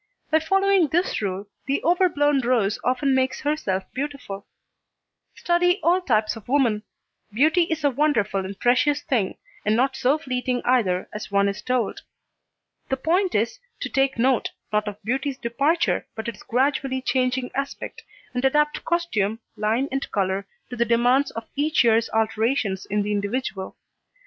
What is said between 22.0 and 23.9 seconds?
alterations in the individual.